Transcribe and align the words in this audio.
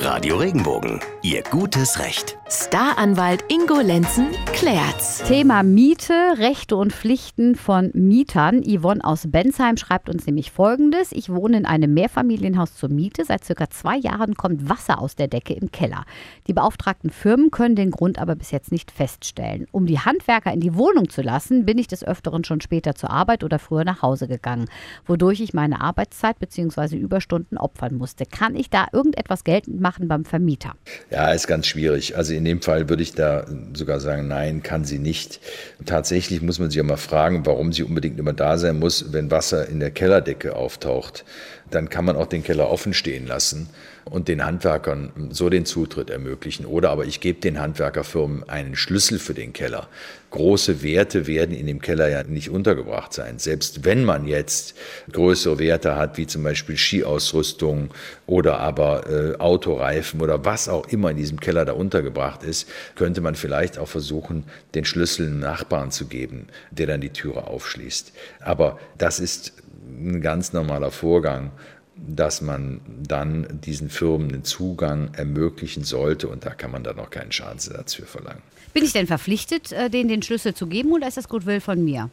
Radio 0.00 0.36
Regenbogen, 0.36 1.00
Ihr 1.22 1.42
gutes 1.42 1.98
Recht. 1.98 2.38
Staranwalt 2.48 3.44
Ingo 3.48 3.80
Lenzen 3.80 4.28
klärt's. 4.58 5.22
Thema 5.22 5.62
Miete, 5.62 6.14
Rechte 6.38 6.74
und 6.74 6.92
Pflichten 6.92 7.54
von 7.54 7.90
Mietern. 7.94 8.64
Yvonne 8.64 9.04
aus 9.04 9.30
Bensheim 9.30 9.76
schreibt 9.76 10.08
uns 10.08 10.26
nämlich 10.26 10.50
folgendes. 10.50 11.12
Ich 11.12 11.28
wohne 11.28 11.58
in 11.58 11.64
einem 11.64 11.94
Mehrfamilienhaus 11.94 12.74
zur 12.74 12.88
Miete. 12.88 13.24
Seit 13.24 13.44
circa 13.44 13.70
zwei 13.70 13.96
Jahren 13.96 14.34
kommt 14.34 14.68
Wasser 14.68 15.00
aus 15.00 15.14
der 15.14 15.28
Decke 15.28 15.52
im 15.54 15.70
Keller. 15.70 16.04
Die 16.48 16.54
beauftragten 16.54 17.10
Firmen 17.10 17.52
können 17.52 17.76
den 17.76 17.92
Grund 17.92 18.18
aber 18.18 18.34
bis 18.34 18.50
jetzt 18.50 18.72
nicht 18.72 18.90
feststellen. 18.90 19.66
Um 19.70 19.86
die 19.86 20.00
Handwerker 20.00 20.52
in 20.52 20.60
die 20.60 20.74
Wohnung 20.74 21.08
zu 21.08 21.22
lassen, 21.22 21.64
bin 21.64 21.78
ich 21.78 21.86
des 21.86 22.02
Öfteren 22.02 22.42
schon 22.42 22.60
später 22.60 22.96
zur 22.96 23.10
Arbeit 23.10 23.44
oder 23.44 23.60
früher 23.60 23.84
nach 23.84 24.02
Hause 24.02 24.26
gegangen, 24.26 24.66
wodurch 25.06 25.40
ich 25.40 25.54
meine 25.54 25.80
Arbeitszeit 25.80 26.40
bzw. 26.40 26.96
Überstunden 26.96 27.58
opfern 27.58 27.94
musste. 27.94 28.26
Kann 28.26 28.56
ich 28.56 28.70
da 28.70 28.86
irgendetwas 28.92 29.44
geltend 29.44 29.80
machen 29.80 30.08
beim 30.08 30.24
Vermieter? 30.24 30.72
Ja, 31.10 31.30
ist 31.30 31.46
ganz 31.46 31.68
schwierig. 31.68 32.16
Also 32.16 32.34
in 32.34 32.44
dem 32.44 32.60
Fall 32.60 32.88
würde 32.88 33.04
ich 33.04 33.12
da 33.12 33.44
sogar 33.72 34.00
sagen, 34.00 34.26
nein, 34.26 34.47
kann 34.62 34.84
sie 34.84 34.98
nicht. 34.98 35.40
Tatsächlich 35.84 36.42
muss 36.42 36.58
man 36.58 36.70
sich 36.70 36.76
ja 36.76 36.82
mal 36.82 36.96
fragen, 36.96 37.46
warum 37.46 37.72
sie 37.72 37.82
unbedingt 37.82 38.18
immer 38.18 38.32
da 38.32 38.58
sein 38.58 38.78
muss, 38.78 39.12
wenn 39.12 39.30
Wasser 39.30 39.68
in 39.68 39.80
der 39.80 39.90
Kellerdecke 39.90 40.56
auftaucht. 40.56 41.24
Dann 41.70 41.88
kann 41.88 42.04
man 42.04 42.16
auch 42.16 42.26
den 42.26 42.42
Keller 42.42 42.70
offen 42.70 42.94
stehen 42.94 43.26
lassen 43.26 43.68
und 44.10 44.28
den 44.28 44.44
Handwerkern 44.44 45.12
so 45.30 45.48
den 45.48 45.66
Zutritt 45.66 46.10
ermöglichen. 46.10 46.66
Oder 46.66 46.90
aber 46.90 47.06
ich 47.06 47.20
gebe 47.20 47.40
den 47.40 47.60
Handwerkerfirmen 47.60 48.48
einen 48.48 48.76
Schlüssel 48.76 49.18
für 49.18 49.34
den 49.34 49.52
Keller. 49.52 49.88
Große 50.30 50.82
Werte 50.82 51.26
werden 51.26 51.56
in 51.56 51.66
dem 51.66 51.80
Keller 51.80 52.08
ja 52.08 52.22
nicht 52.22 52.50
untergebracht 52.50 53.14
sein. 53.14 53.38
Selbst 53.38 53.84
wenn 53.84 54.04
man 54.04 54.26
jetzt 54.26 54.74
größere 55.10 55.58
Werte 55.58 55.96
hat, 55.96 56.18
wie 56.18 56.26
zum 56.26 56.42
Beispiel 56.42 56.76
Skiausrüstung 56.76 57.90
oder 58.26 58.58
aber 58.58 59.08
äh, 59.08 59.36
Autoreifen 59.38 60.20
oder 60.20 60.44
was 60.44 60.68
auch 60.68 60.86
immer 60.88 61.10
in 61.10 61.16
diesem 61.16 61.40
Keller 61.40 61.64
da 61.64 61.72
untergebracht 61.72 62.42
ist, 62.42 62.68
könnte 62.94 63.22
man 63.22 63.36
vielleicht 63.36 63.78
auch 63.78 63.88
versuchen, 63.88 64.44
den 64.74 64.84
Schlüssel 64.84 65.26
einem 65.26 65.40
Nachbarn 65.40 65.90
zu 65.90 66.06
geben, 66.06 66.48
der 66.70 66.86
dann 66.86 67.00
die 67.00 67.10
Türe 67.10 67.46
aufschließt. 67.46 68.12
Aber 68.40 68.78
das 68.98 69.20
ist 69.20 69.54
ein 69.88 70.20
ganz 70.20 70.52
normaler 70.52 70.90
Vorgang, 70.90 71.50
dass 71.96 72.40
man 72.40 72.80
dann 73.06 73.60
diesen 73.64 73.90
Firmen 73.90 74.28
den 74.28 74.44
Zugang 74.44 75.10
ermöglichen 75.14 75.84
sollte 75.84 76.28
und 76.28 76.44
da 76.44 76.50
kann 76.50 76.70
man 76.70 76.84
dann 76.84 76.96
noch 76.96 77.10
keinen 77.10 77.32
Schadensersatz 77.32 77.94
für 77.94 78.06
verlangen. 78.06 78.42
Bin 78.72 78.84
ich 78.84 78.92
denn 78.92 79.06
verpflichtet, 79.06 79.72
äh, 79.72 79.90
denen 79.90 80.08
den 80.08 80.22
Schlüssel 80.22 80.54
zu 80.54 80.66
geben 80.66 80.92
oder 80.92 81.08
ist 81.08 81.16
das 81.16 81.28
Goodwill 81.28 81.60
von 81.60 81.84
mir? 81.84 82.10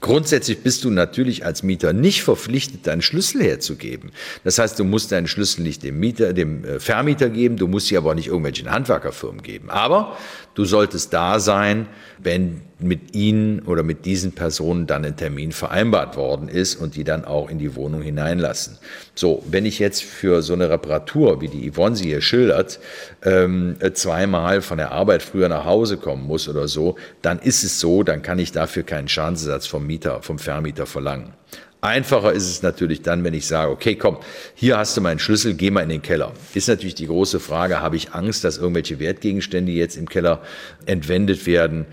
Grundsätzlich 0.00 0.62
bist 0.62 0.84
du 0.84 0.90
natürlich 0.90 1.44
als 1.44 1.62
Mieter 1.62 1.92
nicht 1.92 2.22
verpflichtet, 2.22 2.86
deinen 2.86 3.02
Schlüssel 3.02 3.42
herzugeben. 3.42 4.12
Das 4.44 4.58
heißt, 4.58 4.78
du 4.78 4.84
musst 4.84 5.10
deinen 5.10 5.26
Schlüssel 5.26 5.62
nicht 5.62 5.82
dem 5.82 5.98
Mieter, 5.98 6.32
dem 6.32 6.64
äh, 6.64 6.80
Vermieter 6.80 7.30
geben, 7.30 7.56
du 7.56 7.66
musst 7.66 7.88
sie 7.88 7.96
aber 7.96 8.10
auch 8.10 8.14
nicht 8.14 8.28
irgendwelchen 8.28 8.70
Handwerkerfirmen 8.70 9.42
geben. 9.42 9.70
Aber 9.70 10.16
du 10.56 10.64
solltest 10.64 11.12
da 11.12 11.38
sein, 11.38 11.86
wenn 12.18 12.62
mit 12.78 13.14
ihnen 13.14 13.60
oder 13.60 13.82
mit 13.82 14.04
diesen 14.04 14.32
Personen 14.32 14.86
dann 14.86 15.04
ein 15.04 15.16
Termin 15.16 15.52
vereinbart 15.52 16.16
worden 16.16 16.48
ist 16.48 16.74
und 16.74 16.94
die 16.96 17.04
dann 17.04 17.24
auch 17.24 17.48
in 17.48 17.58
die 17.58 17.74
Wohnung 17.74 18.02
hineinlassen. 18.02 18.78
So, 19.14 19.42
wenn 19.48 19.64
ich 19.64 19.78
jetzt 19.78 20.02
für 20.02 20.42
so 20.42 20.52
eine 20.52 20.68
Reparatur, 20.68 21.40
wie 21.40 21.48
die 21.48 21.70
Yvonne 21.70 21.96
sie 21.96 22.06
hier 22.06 22.20
schildert, 22.20 22.78
ähm, 23.22 23.76
zweimal 23.94 24.60
von 24.60 24.76
der 24.76 24.92
Arbeit 24.92 25.22
früher 25.22 25.48
nach 25.48 25.64
Hause 25.64 25.96
kommen 25.96 26.26
muss 26.26 26.48
oder 26.48 26.68
so, 26.68 26.96
dann 27.22 27.38
ist 27.38 27.64
es 27.64 27.80
so, 27.80 28.02
dann 28.02 28.22
kann 28.22 28.38
ich 28.38 28.52
dafür 28.52 28.82
keinen 28.82 29.08
Schadensersatz 29.08 29.66
vom 29.66 29.86
Mieter, 29.86 30.22
vom 30.22 30.38
Vermieter 30.38 30.84
verlangen. 30.84 31.32
Einfacher 31.80 32.32
ist 32.32 32.48
es 32.48 32.62
natürlich 32.62 33.02
dann, 33.02 33.22
wenn 33.22 33.34
ich 33.34 33.46
sage, 33.46 33.70
okay, 33.70 33.96
komm, 33.96 34.18
hier 34.54 34.78
hast 34.78 34.96
du 34.96 35.00
meinen 35.00 35.18
Schlüssel, 35.18 35.54
geh 35.54 35.70
mal 35.70 35.82
in 35.82 35.88
den 35.88 36.02
Keller. 36.02 36.32
Ist 36.54 36.68
natürlich 36.68 36.94
die 36.94 37.06
große 37.06 37.38
Frage, 37.38 37.80
habe 37.80 37.96
ich 37.96 38.12
Angst, 38.12 38.44
dass 38.44 38.58
irgendwelche 38.58 38.98
Wertgegenstände 38.98 39.72
jetzt 39.72 39.96
im 39.96 40.08
Keller 40.08 40.42
entwendet 40.86 41.46
werden? 41.46 41.86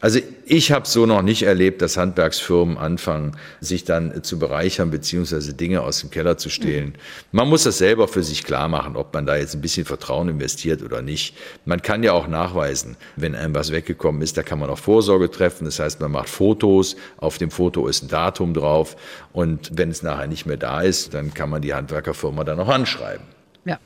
Also 0.00 0.20
ich 0.44 0.72
habe 0.72 0.86
so 0.86 1.06
noch 1.06 1.22
nicht 1.22 1.42
erlebt, 1.42 1.80
dass 1.80 1.96
Handwerksfirmen 1.96 2.76
anfangen, 2.76 3.36
sich 3.60 3.84
dann 3.84 4.22
zu 4.22 4.38
bereichern 4.38 4.90
beziehungsweise 4.90 5.54
Dinge 5.54 5.80
aus 5.80 6.00
dem 6.00 6.10
Keller 6.10 6.36
zu 6.36 6.50
stehlen. 6.50 6.96
Man 7.32 7.48
muss 7.48 7.64
das 7.64 7.78
selber 7.78 8.06
für 8.06 8.22
sich 8.22 8.44
klar 8.44 8.68
machen, 8.68 8.94
ob 8.94 9.14
man 9.14 9.24
da 9.24 9.36
jetzt 9.36 9.54
ein 9.54 9.62
bisschen 9.62 9.86
Vertrauen 9.86 10.28
investiert 10.28 10.82
oder 10.82 11.00
nicht. 11.00 11.34
Man 11.64 11.80
kann 11.80 12.02
ja 12.02 12.12
auch 12.12 12.28
nachweisen, 12.28 12.96
wenn 13.16 13.34
einem 13.34 13.54
was 13.54 13.72
weggekommen 13.72 14.20
ist, 14.20 14.36
da 14.36 14.42
kann 14.42 14.58
man 14.58 14.68
auch 14.68 14.78
Vorsorge 14.78 15.30
treffen. 15.30 15.64
Das 15.64 15.80
heißt, 15.80 15.98
man 16.00 16.12
macht 16.12 16.28
Fotos, 16.28 16.96
auf 17.16 17.38
dem 17.38 17.50
Foto 17.50 17.88
ist 17.88 18.02
ein 18.02 18.08
Datum 18.08 18.52
drauf 18.52 18.96
und 19.32 19.70
wenn 19.72 19.90
es 19.90 20.02
nachher 20.02 20.26
nicht 20.26 20.44
mehr 20.44 20.58
da 20.58 20.82
ist, 20.82 21.14
dann 21.14 21.32
kann 21.32 21.48
man 21.48 21.62
die 21.62 21.72
Handwerkerfirma 21.72 22.44
dann 22.44 22.60
auch 22.60 22.68
anschreiben. 22.68 23.24
Ja. 23.64 23.78